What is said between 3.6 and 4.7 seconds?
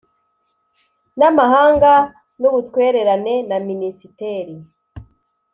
Minisiteri